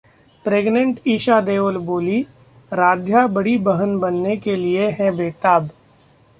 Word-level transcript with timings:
pregnant 0.45 0.99
Esha 1.07 1.39
Deol 1.41 1.77
बोलीं- 1.77 2.73
राध्या 2.73 3.25
बड़ी 3.27 3.57
बहन 3.59 3.97
बनने 3.99 4.35
के 4.37 4.55
लिए 4.55 4.89
है 4.89 5.11
बेताब 5.17 5.69